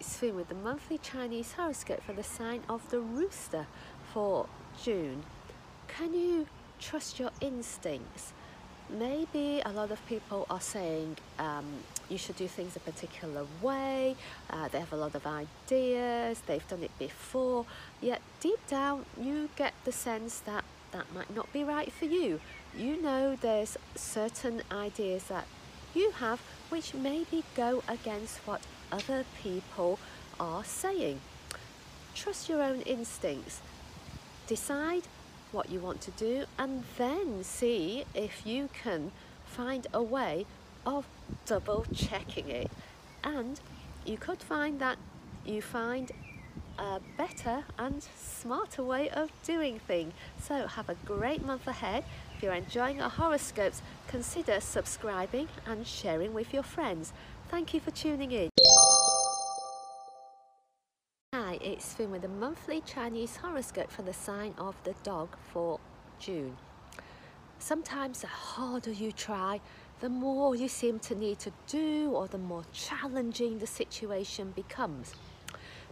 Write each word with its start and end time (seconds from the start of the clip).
it's 0.00 0.16
Finn 0.16 0.34
with 0.34 0.48
the 0.48 0.54
monthly 0.54 0.96
Chinese 0.96 1.52
horoscope 1.52 2.02
for 2.02 2.14
the 2.14 2.22
sign 2.22 2.62
of 2.70 2.88
the 2.88 3.00
rooster 3.00 3.66
for 4.14 4.46
June. 4.82 5.22
Can 5.88 6.14
you 6.14 6.46
trust 6.80 7.18
your 7.18 7.30
instincts? 7.42 8.32
Maybe 8.88 9.60
a 9.62 9.70
lot 9.70 9.90
of 9.90 10.04
people 10.06 10.46
are 10.48 10.60
saying 10.60 11.18
um, 11.38 11.66
you 12.08 12.16
should 12.16 12.36
do 12.36 12.48
things 12.48 12.76
a 12.76 12.80
particular 12.80 13.44
way, 13.60 14.16
uh, 14.48 14.68
they 14.68 14.80
have 14.80 14.92
a 14.94 14.96
lot 14.96 15.14
of 15.14 15.26
ideas, 15.26 16.40
they've 16.46 16.66
done 16.66 16.82
it 16.82 16.98
before, 16.98 17.66
yet 18.00 18.22
deep 18.40 18.66
down 18.66 19.04
you 19.20 19.50
get 19.54 19.74
the 19.84 19.92
sense 19.92 20.40
that 20.40 20.64
that 20.92 21.12
might 21.14 21.34
not 21.34 21.52
be 21.52 21.62
right 21.62 21.92
for 21.92 22.06
you. 22.06 22.40
You 22.74 23.00
know 23.00 23.36
there's 23.36 23.76
certain 23.94 24.62
ideas 24.72 25.24
that 25.24 25.44
you 25.94 26.12
have 26.12 26.40
which 26.70 26.94
maybe 26.94 27.44
go 27.54 27.82
against 27.86 28.38
what 28.46 28.62
other 28.92 29.24
people 29.42 29.98
are 30.38 30.64
saying. 30.64 31.20
Trust 32.14 32.48
your 32.48 32.62
own 32.62 32.80
instincts. 32.82 33.60
Decide 34.46 35.02
what 35.52 35.70
you 35.70 35.80
want 35.80 36.00
to 36.02 36.10
do 36.12 36.44
and 36.58 36.84
then 36.96 37.42
see 37.42 38.04
if 38.14 38.46
you 38.46 38.68
can 38.72 39.10
find 39.46 39.86
a 39.92 40.02
way 40.02 40.46
of 40.86 41.06
double 41.46 41.84
checking 41.94 42.48
it. 42.48 42.70
And 43.22 43.60
you 44.04 44.16
could 44.16 44.38
find 44.38 44.80
that 44.80 44.96
you 45.44 45.60
find 45.62 46.10
a 46.78 47.00
better 47.16 47.64
and 47.78 48.02
smarter 48.16 48.82
way 48.82 49.10
of 49.10 49.30
doing 49.44 49.78
things. 49.80 50.14
So 50.40 50.66
have 50.66 50.88
a 50.88 50.94
great 51.04 51.44
month 51.44 51.66
ahead. 51.66 52.04
If 52.36 52.42
you're 52.42 52.54
enjoying 52.54 53.02
our 53.02 53.10
horoscopes, 53.10 53.82
consider 54.08 54.60
subscribing 54.60 55.48
and 55.66 55.86
sharing 55.86 56.32
with 56.32 56.54
your 56.54 56.62
friends. 56.62 57.12
Thank 57.50 57.74
you 57.74 57.80
for 57.80 57.90
tuning 57.90 58.32
in. 58.32 58.50
It's 61.62 61.92
Finn 61.92 62.10
with 62.10 62.24
a 62.24 62.28
monthly 62.28 62.80
Chinese 62.80 63.36
horoscope 63.36 63.90
for 63.90 64.00
the 64.00 64.14
sign 64.14 64.54
of 64.56 64.82
the 64.84 64.94
dog 65.02 65.36
for 65.52 65.78
June. 66.18 66.56
Sometimes 67.58 68.22
the 68.22 68.28
harder 68.28 68.92
you 68.92 69.12
try, 69.12 69.60
the 70.00 70.08
more 70.08 70.56
you 70.56 70.68
seem 70.68 70.98
to 71.00 71.14
need 71.14 71.38
to 71.40 71.52
do 71.66 72.12
or 72.12 72.28
the 72.28 72.38
more 72.38 72.64
challenging 72.72 73.58
the 73.58 73.66
situation 73.66 74.52
becomes. 74.52 75.12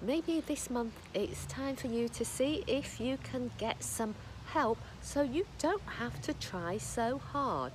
Maybe 0.00 0.40
this 0.40 0.70
month 0.70 0.94
it's 1.12 1.46
time 1.46 1.74
for 1.74 1.88
you 1.88 2.08
to 2.10 2.24
see 2.24 2.62
if 2.68 3.00
you 3.00 3.18
can 3.24 3.50
get 3.58 3.82
some 3.82 4.14
help 4.46 4.78
so 5.02 5.22
you 5.22 5.46
don't 5.58 5.82
have 5.98 6.20
to 6.22 6.34
try 6.34 6.78
so 6.78 7.18
hard. 7.18 7.72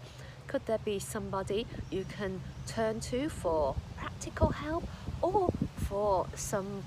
Could 0.47 0.65
there 0.65 0.79
be 0.79 0.97
somebody 0.99 1.67
you 1.89 2.05
can 2.05 2.39
turn 2.67 3.01
to 3.01 3.27
for 3.27 3.75
practical 3.97 4.51
help 4.51 4.85
or 5.21 5.51
for 5.75 6.27
some 6.35 6.83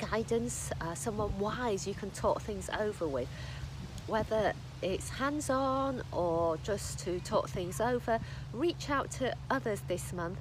guidance, 0.00 0.70
uh, 0.80 0.94
someone 0.94 1.38
wise 1.38 1.86
you 1.86 1.94
can 1.94 2.10
talk 2.10 2.42
things 2.42 2.70
over 2.78 3.06
with? 3.06 3.28
Whether 4.06 4.54
it's 4.82 5.10
hands-on 5.10 6.02
or 6.12 6.56
just 6.62 6.98
to 7.00 7.20
talk 7.20 7.48
things 7.48 7.80
over, 7.80 8.18
reach 8.52 8.90
out 8.90 9.10
to 9.12 9.34
others 9.50 9.82
this 9.88 10.12
month 10.12 10.38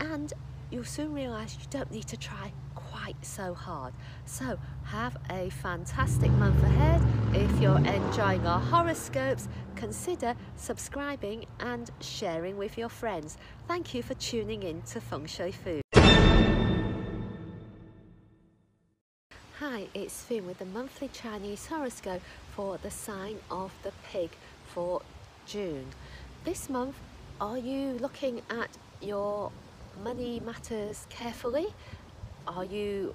and 0.00 0.32
you'll 0.70 0.84
soon 0.84 1.12
realise 1.12 1.56
you 1.60 1.66
don't 1.70 1.90
need 1.90 2.06
to 2.08 2.16
try 2.16 2.52
quite 2.74 3.24
so 3.24 3.54
hard. 3.54 3.92
So 4.26 4.58
have 4.84 5.16
a 5.30 5.50
fantastic 5.50 6.30
month 6.32 6.62
ahead. 6.62 7.02
If 7.34 7.60
you're 7.60 7.78
enjoying 7.78 8.46
our 8.46 8.60
horoscopes, 8.60 9.48
consider 9.76 10.34
subscribing 10.56 11.46
and 11.60 11.90
sharing 12.00 12.56
with 12.56 12.78
your 12.78 12.88
friends. 12.88 13.36
Thank 13.68 13.94
you 13.94 14.02
for 14.02 14.14
tuning 14.14 14.62
in 14.62 14.82
to 14.82 15.00
Feng 15.00 15.26
Shui 15.26 15.52
Food. 15.52 15.81
Hi, 19.72 19.86
it's 19.94 20.22
Finn 20.22 20.46
with 20.46 20.58
the 20.58 20.66
monthly 20.66 21.08
Chinese 21.08 21.64
horoscope 21.64 22.20
for 22.54 22.76
the 22.82 22.90
sign 22.90 23.38
of 23.50 23.72
the 23.82 23.92
pig 24.04 24.28
for 24.66 25.00
June. 25.46 25.86
This 26.44 26.68
month, 26.68 26.94
are 27.40 27.56
you 27.56 27.92
looking 27.92 28.42
at 28.50 28.68
your 29.00 29.50
money 30.04 30.40
matters 30.40 31.06
carefully? 31.08 31.68
Are 32.46 32.66
you, 32.66 33.14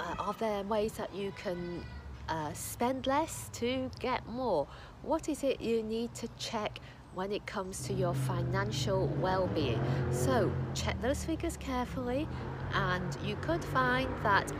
uh, 0.00 0.14
are 0.18 0.32
there 0.38 0.62
ways 0.62 0.92
that 0.92 1.14
you 1.14 1.30
can 1.36 1.84
uh, 2.26 2.54
spend 2.54 3.06
less 3.06 3.50
to 3.54 3.90
get 4.00 4.26
more? 4.26 4.66
What 5.02 5.28
is 5.28 5.44
it 5.44 5.60
you 5.60 5.82
need 5.82 6.14
to 6.14 6.28
check 6.38 6.78
when 7.12 7.30
it 7.32 7.44
comes 7.44 7.82
to 7.82 7.92
your 7.92 8.14
financial 8.14 9.08
well-being? 9.20 9.82
So 10.10 10.50
check 10.72 10.98
those 11.02 11.22
figures 11.22 11.58
carefully 11.58 12.26
and 12.72 13.14
you 13.22 13.36
could 13.42 13.62
find 13.62 14.08
that 14.22 14.50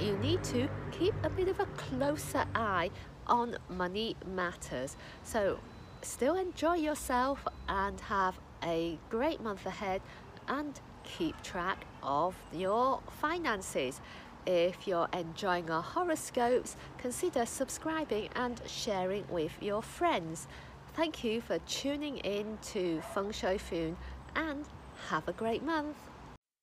you 0.00 0.16
need 0.18 0.42
to 0.44 0.68
keep 0.90 1.14
a 1.22 1.30
bit 1.30 1.48
of 1.48 1.60
a 1.60 1.66
closer 1.66 2.44
eye 2.54 2.90
on 3.26 3.56
money 3.68 4.16
matters. 4.26 4.96
So 5.22 5.58
still 6.02 6.36
enjoy 6.36 6.74
yourself 6.76 7.46
and 7.68 8.00
have 8.00 8.38
a 8.62 8.98
great 9.08 9.40
month 9.40 9.66
ahead 9.66 10.02
and 10.48 10.80
keep 11.04 11.40
track 11.42 11.84
of 12.02 12.34
your 12.52 13.00
finances. 13.20 14.00
If 14.46 14.86
you're 14.86 15.08
enjoying 15.12 15.70
our 15.70 15.82
horoscopes, 15.82 16.76
consider 16.98 17.44
subscribing 17.44 18.30
and 18.34 18.60
sharing 18.66 19.24
with 19.28 19.52
your 19.60 19.82
friends. 19.82 20.46
Thank 20.94 21.22
you 21.22 21.40
for 21.40 21.58
tuning 21.60 22.18
in 22.18 22.58
to 22.72 23.00
Feng 23.14 23.32
Shui 23.32 23.58
Foon 23.58 23.96
and 24.34 24.64
have 25.08 25.28
a 25.28 25.32
great 25.32 25.62
month. 25.62 25.96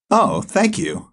Oh, 0.09 0.41
thank 0.41 0.77
you. 0.77 1.11